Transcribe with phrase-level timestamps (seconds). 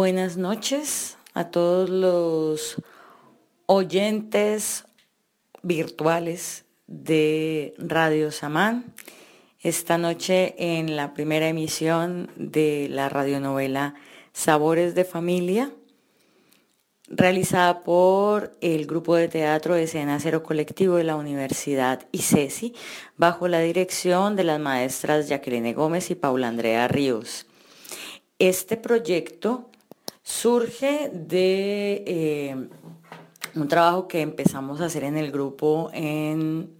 [0.00, 2.76] Buenas noches a todos los
[3.66, 4.84] oyentes
[5.64, 8.94] virtuales de Radio Samán.
[9.58, 13.94] Esta noche en la primera emisión de la radionovela
[14.32, 15.72] Sabores de Familia,
[17.08, 22.72] realizada por el grupo de teatro Escena Cero Colectivo de la Universidad ICESI,
[23.16, 27.46] bajo la dirección de las maestras Jacqueline Gómez y Paula Andrea Ríos.
[28.38, 29.67] Este proyecto
[30.28, 32.68] surge de eh,
[33.54, 36.76] un trabajo que empezamos a hacer en el grupo en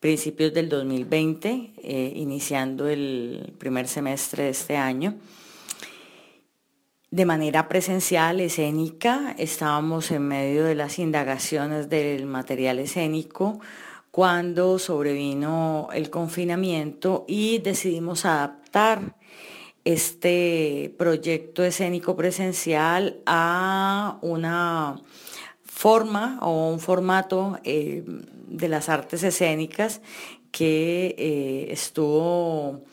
[0.00, 5.14] principios del 2020, eh, iniciando el primer semestre de este año.
[7.10, 13.60] De manera presencial, escénica, estábamos en medio de las indagaciones del material escénico
[14.10, 19.16] cuando sobrevino el confinamiento y decidimos adaptar
[19.84, 25.00] este proyecto escénico presencial a una
[25.62, 30.00] forma o un formato eh, de las artes escénicas
[30.50, 32.84] que eh, estuvo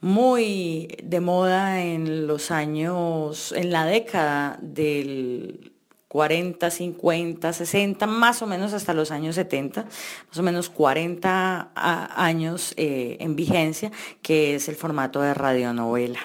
[0.00, 5.73] muy de moda en los años, en la década del
[6.14, 12.72] 40, 50, 60, más o menos hasta los años 70, más o menos 40 años
[12.76, 13.90] eh, en vigencia,
[14.22, 16.20] que es el formato de radionovela.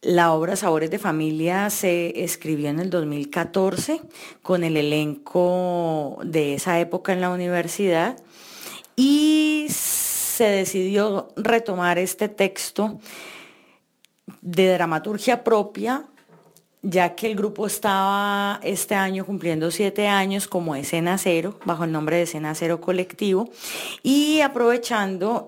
[0.00, 4.00] La obra Sabores de Familia se escribió en el 2014
[4.42, 8.20] con el elenco de esa época en la universidad
[8.96, 12.98] y se decidió retomar este texto
[14.40, 16.08] de dramaturgia propia
[16.82, 21.92] ya que el grupo estaba este año cumpliendo siete años como Escena Cero, bajo el
[21.92, 23.48] nombre de Escena Cero Colectivo,
[24.02, 25.46] y aprovechando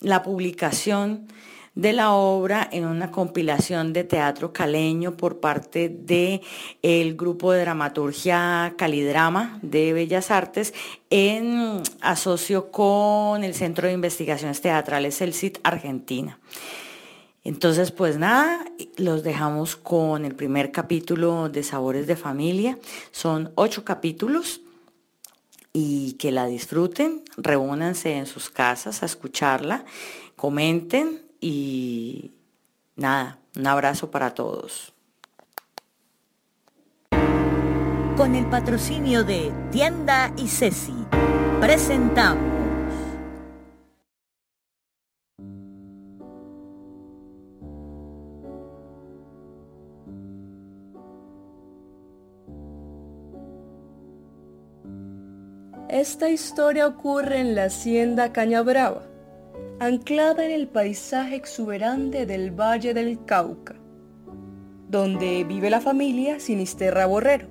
[0.00, 1.26] la publicación
[1.74, 6.42] de la obra en una compilación de teatro caleño por parte del
[6.82, 10.74] el grupo de dramaturgia Calidrama de Bellas Artes
[11.08, 16.38] en asocio con el Centro de Investigaciones Teatrales, el CIT Argentina.
[17.44, 18.64] Entonces, pues nada,
[18.96, 22.78] los dejamos con el primer capítulo de Sabores de Familia.
[23.10, 24.60] Son ocho capítulos
[25.72, 29.84] y que la disfruten, reúnanse en sus casas a escucharla,
[30.36, 32.32] comenten y
[32.94, 34.92] nada, un abrazo para todos.
[38.16, 40.94] Con el patrocinio de Tienda y Ceci,
[41.60, 42.51] presentamos
[55.92, 59.02] Esta historia ocurre en la hacienda Cañabrava,
[59.78, 63.74] anclada en el paisaje exuberante del Valle del Cauca,
[64.88, 67.46] donde vive la familia Sinisterra Borrero,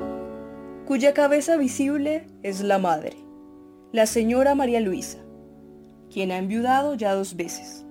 [0.88, 3.16] cuya cabeza visible es la madre,
[3.92, 5.20] la señora María Luisa,
[6.12, 7.86] quien ha enviudado ya dos veces.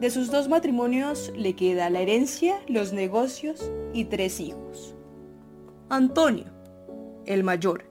[0.00, 4.94] De sus dos matrimonios le queda la herencia, los negocios y tres hijos.
[5.88, 6.46] Antonio,
[7.26, 7.84] el mayor,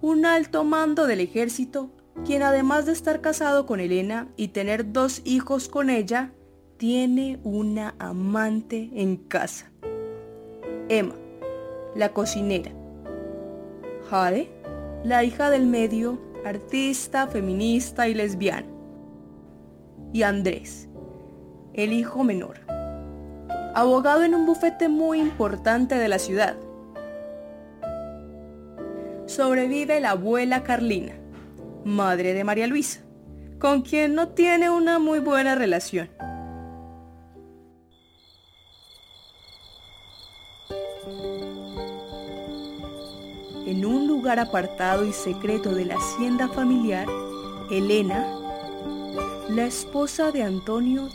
[0.00, 1.90] un alto mando del ejército,
[2.24, 6.32] quien además de estar casado con Elena y tener dos hijos con ella,
[6.76, 9.70] tiene una amante en casa.
[10.88, 11.14] Emma,
[11.94, 12.72] la cocinera.
[14.10, 14.50] Jade,
[15.04, 18.66] la hija del medio, artista, feminista y lesbiana.
[20.12, 20.88] Y Andrés,
[21.76, 22.60] el hijo menor,
[23.74, 26.56] abogado en un bufete muy importante de la ciudad
[29.26, 31.14] sobrevive la abuela Carlina,
[31.84, 33.00] madre de María Luisa,
[33.58, 36.08] con quien no tiene una muy buena relación.
[43.66, 47.08] En un lugar apartado y secreto de la hacienda familiar,
[47.70, 48.26] Elena,
[49.48, 51.08] la esposa de Antonio,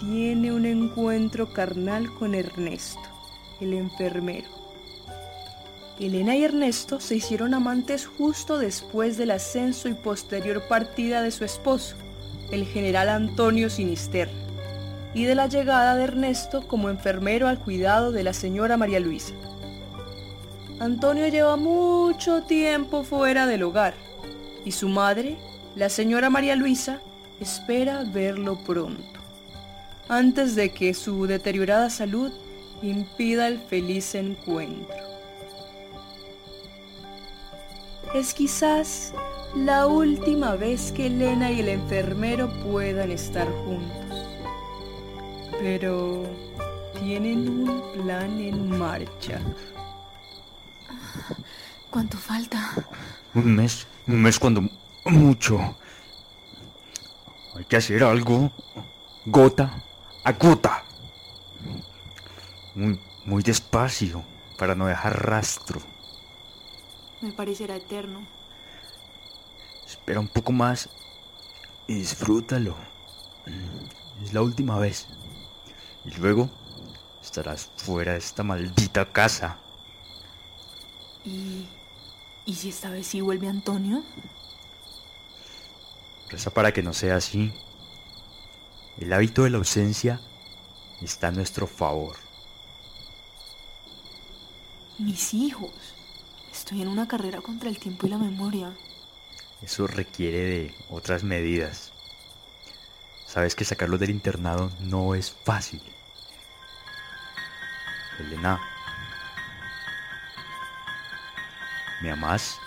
[0.00, 3.00] tiene un encuentro carnal con Ernesto,
[3.60, 4.48] el enfermero.
[5.98, 11.44] Elena y Ernesto se hicieron amantes justo después del ascenso y posterior partida de su
[11.44, 11.96] esposo,
[12.50, 14.28] el general Antonio Sinister,
[15.14, 19.32] y de la llegada de Ernesto como enfermero al cuidado de la señora María Luisa.
[20.78, 23.94] Antonio lleva mucho tiempo fuera del hogar
[24.66, 25.38] y su madre,
[25.74, 27.00] la señora María Luisa,
[27.40, 29.02] espera verlo pronto,
[30.08, 32.32] antes de que su deteriorada salud
[32.82, 35.06] impida el feliz encuentro
[38.14, 39.12] es quizás
[39.54, 44.26] la última vez que Elena y el enfermero puedan estar juntos.
[45.60, 46.24] Pero
[46.98, 49.40] tienen un plan en marcha.
[51.90, 52.72] ¿Cuánto falta?
[53.34, 54.62] Un mes, un mes cuando
[55.04, 55.76] mucho.
[57.54, 58.50] Hay que hacer algo.
[59.26, 59.82] Gota
[60.26, 60.82] a gota.
[62.74, 64.24] Muy, muy despacio
[64.58, 65.80] para no dejar rastro.
[67.20, 68.26] Me parecerá eterno.
[69.86, 70.88] Espera un poco más
[71.86, 72.74] y disfrútalo.
[74.24, 75.06] Es la última vez.
[76.04, 76.50] Y luego
[77.22, 79.58] estarás fuera de esta maldita casa.
[81.24, 81.68] ¿Y,
[82.44, 84.02] ¿y si esta vez sí vuelve Antonio?
[86.28, 87.54] Reza para que no sea así.
[88.98, 90.20] El hábito de la ausencia
[91.02, 92.16] está a nuestro favor.
[94.98, 95.72] Mis hijos.
[96.50, 98.72] Estoy en una carrera contra el tiempo y la memoria.
[99.60, 101.92] Eso requiere de otras medidas.
[103.26, 105.82] Sabes que sacarlos del internado no es fácil.
[108.18, 108.58] Elena,
[112.00, 112.58] ¿me amas?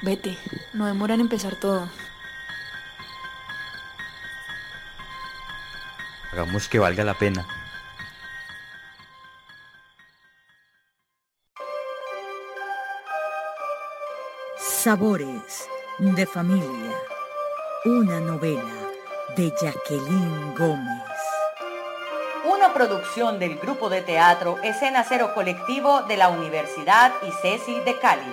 [0.00, 0.38] Vete,
[0.74, 1.88] no demora en empezar todo.
[6.32, 7.46] Hagamos que valga la pena.
[14.56, 15.68] Sabores
[15.98, 16.92] de familia.
[17.84, 18.62] Una novela
[19.36, 21.02] de Jacqueline Gómez.
[22.44, 28.32] Una producción del grupo de teatro Escena Cero Colectivo de la Universidad ICESI de Cali.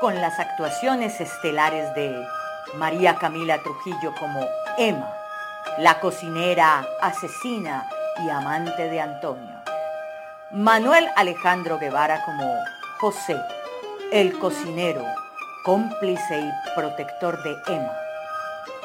[0.00, 2.14] Con las actuaciones estelares de
[2.74, 4.46] María Camila Trujillo como
[4.76, 5.10] Emma,
[5.78, 7.88] la cocinera, asesina
[8.22, 9.56] y amante de Antonio.
[10.50, 12.58] Manuel Alejandro Guevara como
[12.98, 13.40] José,
[14.12, 15.02] el cocinero,
[15.64, 17.96] cómplice y protector de Emma.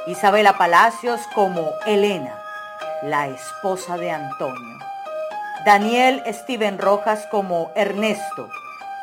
[0.07, 2.41] Isabela Palacios como Elena,
[3.03, 4.79] la esposa de Antonio.
[5.65, 8.49] Daniel Steven Rojas como Ernesto,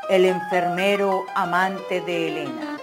[0.08, 2.78] el enfermero amante de Elena.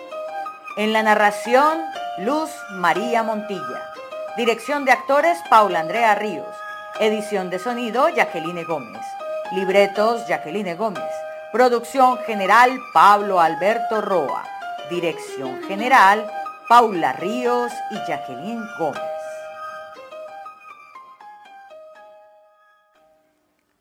[0.78, 1.82] En la narración,
[2.20, 3.92] Luz María Montilla.
[4.38, 6.56] Dirección de actores, Paula Andrea Ríos.
[7.00, 9.02] Edición de sonido, Jacqueline Gómez.
[9.54, 11.04] Libretos, Jacqueline Gómez.
[11.52, 14.44] Producción general, Pablo Alberto Roa.
[14.90, 16.30] Dirección general,
[16.70, 19.02] Paula Ríos y Jacqueline Gómez.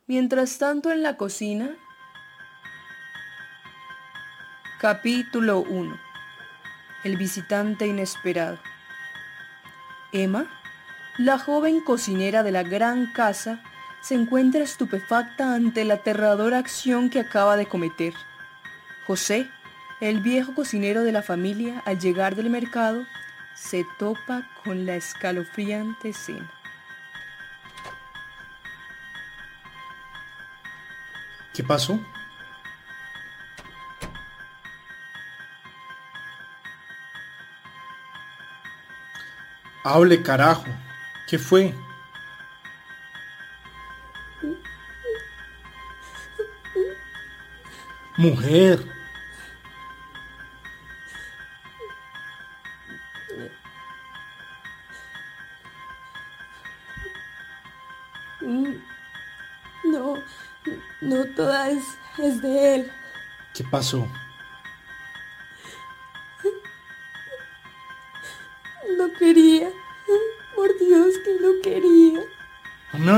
[0.06, 1.76] Mientras tanto en la cocina,
[4.84, 5.98] capítulo 1.
[7.04, 8.58] El visitante inesperado.
[10.12, 10.44] Emma,
[11.16, 13.62] la joven cocinera de la gran casa,
[14.02, 18.12] se encuentra estupefacta ante la aterradora acción que acaba de cometer.
[19.06, 19.48] José,
[20.02, 23.06] el viejo cocinero de la familia, al llegar del mercado,
[23.54, 26.52] se topa con la escalofriante escena.
[31.54, 31.98] ¿Qué pasó?
[39.84, 40.64] Hable, carajo.
[41.26, 41.74] ¿Qué fue?
[48.16, 48.82] Mujer.
[59.84, 60.14] No,
[61.02, 61.84] no toda es,
[62.18, 62.92] es de él.
[63.52, 64.08] ¿Qué pasó?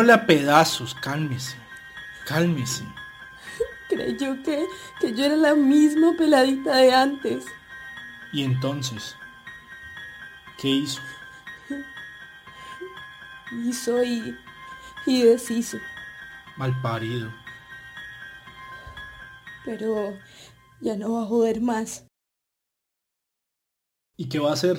[0.08, 1.56] A pedazos, cálmese.
[2.26, 2.84] Cálmese.
[3.88, 4.66] Creyó que,
[5.00, 7.44] que yo era la misma peladita de antes.
[8.32, 9.16] ¿Y entonces?
[10.58, 11.00] ¿Qué hizo?
[13.64, 14.36] Hizo y,
[15.06, 15.78] y deshizo.
[16.56, 17.32] Malparido.
[19.64, 20.16] Pero
[20.80, 22.06] ya no va a joder más.
[24.16, 24.78] ¿Y qué va a hacer?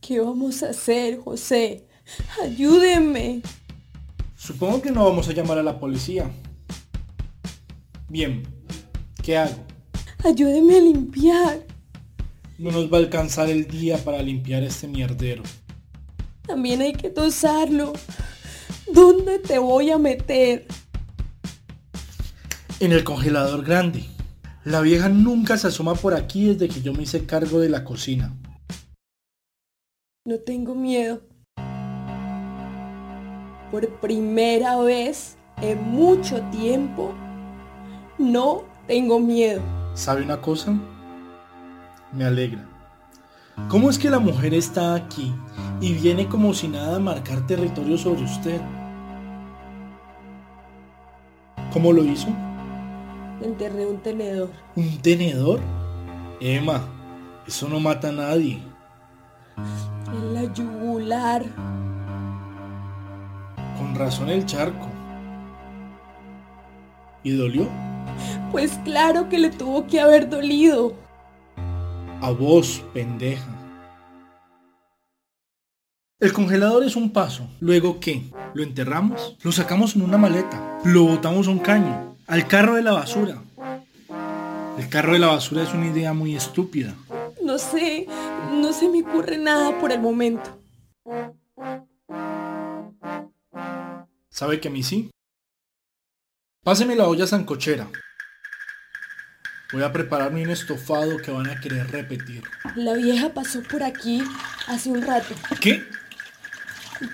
[0.00, 1.88] ¿Qué vamos a hacer, José?
[2.42, 3.42] Ayúdenme.
[4.50, 6.28] Supongo que no vamos a llamar a la policía.
[8.08, 8.42] Bien,
[9.22, 9.54] ¿qué hago?
[10.24, 11.66] Ayúdenme a limpiar.
[12.58, 15.44] No nos va a alcanzar el día para limpiar este mierdero.
[16.48, 17.92] También hay que tosarlo.
[18.92, 20.66] ¿Dónde te voy a meter?
[22.80, 24.04] En el congelador grande.
[24.64, 27.84] La vieja nunca se asoma por aquí desde que yo me hice cargo de la
[27.84, 28.36] cocina.
[30.24, 31.29] No tengo miedo.
[33.70, 37.12] Por primera vez en mucho tiempo,
[38.18, 39.62] no tengo miedo.
[39.94, 40.74] ¿Sabe una cosa?
[42.12, 42.66] Me alegra.
[43.68, 45.32] ¿Cómo es que la mujer está aquí
[45.80, 48.60] y viene como si nada a marcar territorio sobre usted?
[51.72, 52.28] ¿Cómo lo hizo?
[53.42, 54.50] Enterré un tenedor.
[54.74, 55.60] ¿Un tenedor?
[56.40, 56.88] Emma,
[57.46, 58.60] eso no mata a nadie.
[60.12, 61.44] En la yugular.
[63.90, 64.86] Con razón el charco.
[67.24, 67.68] ¿Y dolió?
[68.52, 70.94] Pues claro que le tuvo que haber dolido.
[72.20, 73.48] A vos, pendeja.
[76.20, 77.48] El congelador es un paso.
[77.58, 78.30] Luego qué?
[78.54, 82.82] Lo enterramos, lo sacamos en una maleta, lo botamos a un caño, al carro de
[82.82, 83.42] la basura.
[84.78, 86.94] El carro de la basura es una idea muy estúpida.
[87.42, 88.06] No sé,
[88.52, 90.60] no se me ocurre nada por el momento.
[94.40, 95.10] ¿Sabe que a mí sí?
[96.64, 97.90] Páseme la olla sancochera.
[99.70, 102.42] Voy a prepararme un estofado que van a querer repetir.
[102.74, 104.22] La vieja pasó por aquí
[104.66, 105.34] hace un rato.
[105.60, 105.84] ¿Qué?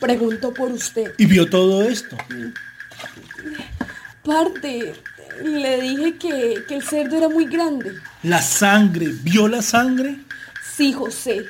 [0.00, 1.14] Preguntó por usted.
[1.18, 2.16] ¿Y vio todo esto?
[4.22, 4.94] Parte,
[5.42, 7.90] le dije que, que el cerdo era muy grande.
[8.22, 10.20] La sangre, ¿vio la sangre?
[10.62, 11.44] Sí, José,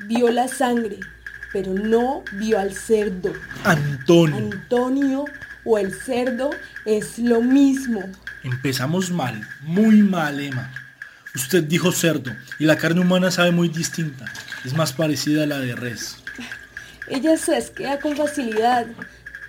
[0.00, 0.98] vio la sangre,
[1.52, 3.32] pero no vio al cerdo.
[3.64, 4.36] Antonio.
[4.36, 5.24] Antonio
[5.64, 6.50] o el cerdo
[6.84, 8.02] es lo mismo.
[8.42, 10.72] Empezamos mal, muy mal, Emma.
[11.34, 14.24] Usted dijo cerdo y la carne humana sabe muy distinta.
[14.64, 16.16] Es más parecida a la de res.
[17.08, 18.86] Ella se esquea con facilidad.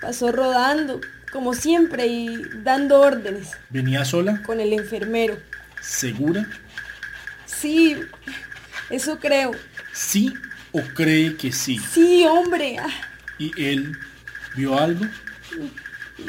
[0.02, 1.00] Pasó rodando,
[1.32, 3.52] como siempre, y dando órdenes.
[3.70, 4.42] ¿Venía sola?
[4.44, 5.38] Con el enfermero.
[5.82, 6.46] ¿Segura?
[7.46, 7.98] Sí,
[8.90, 9.52] eso creo.
[9.94, 10.34] ¿Sí
[10.74, 11.80] o cree que sí?
[11.80, 12.78] Sí, hombre.
[13.40, 13.98] ¿Y él
[14.56, 15.06] vio algo?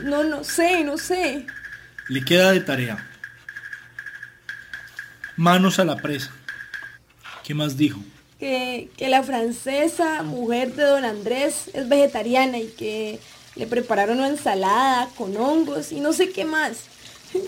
[0.03, 1.47] No, no sé, no sé.
[2.09, 3.05] Le queda de tarea.
[5.37, 6.31] Manos a la presa.
[7.43, 8.01] ¿Qué más dijo?
[8.39, 13.21] Que, que la francesa, mujer de don Andrés, es vegetariana y que
[13.57, 16.85] le prepararon una ensalada con hongos y no sé qué más.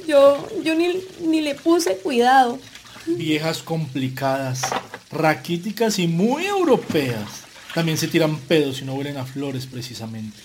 [0.07, 2.59] Yo, yo ni, ni le puse cuidado.
[3.07, 4.63] Viejas complicadas,
[5.11, 7.45] raquíticas y muy europeas.
[7.75, 10.39] También se tiran pedos y no huelen a flores precisamente.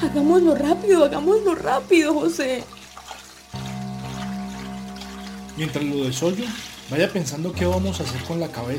[0.00, 2.64] Hagámoslo rápido, hagámoslo rápido, José.
[5.56, 6.44] Mientras lo desollo,
[6.90, 8.64] vaya pensando qué vamos a hacer con la cabeza.